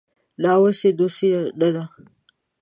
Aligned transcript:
ناوسي 0.41 0.89
دووسي 0.97 1.29
نده 1.61 1.83